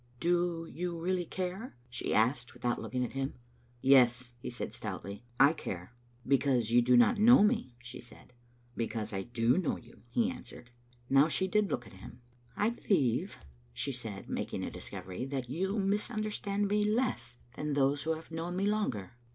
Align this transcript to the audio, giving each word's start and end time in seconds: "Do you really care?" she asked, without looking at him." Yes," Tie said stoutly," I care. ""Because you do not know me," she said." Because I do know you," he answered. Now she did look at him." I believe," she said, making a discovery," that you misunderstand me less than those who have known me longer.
"Do 0.19 0.67
you 0.67 0.99
really 0.99 1.25
care?" 1.25 1.75
she 1.87 2.11
asked, 2.11 2.55
without 2.55 2.81
looking 2.81 3.05
at 3.05 3.11
him." 3.11 3.35
Yes," 3.83 4.31
Tie 4.43 4.49
said 4.49 4.73
stoutly," 4.73 5.23
I 5.49 5.53
care. 5.53 5.93
""Because 6.27 6.71
you 6.71 6.81
do 6.81 6.97
not 6.97 7.19
know 7.19 7.43
me," 7.43 7.75
she 7.77 8.01
said." 8.01 8.33
Because 8.75 9.13
I 9.13 9.21
do 9.21 9.59
know 9.59 9.77
you," 9.77 10.01
he 10.09 10.31
answered. 10.31 10.71
Now 11.07 11.27
she 11.27 11.47
did 11.47 11.69
look 11.69 11.85
at 11.85 11.93
him." 12.01 12.19
I 12.57 12.69
believe," 12.69 13.37
she 13.75 13.91
said, 13.91 14.27
making 14.27 14.63
a 14.63 14.71
discovery," 14.71 15.23
that 15.33 15.51
you 15.51 15.77
misunderstand 15.77 16.67
me 16.67 16.83
less 16.83 17.37
than 17.55 17.73
those 17.73 18.01
who 18.01 18.13
have 18.15 18.31
known 18.31 18.55
me 18.55 18.65
longer. 18.65 19.11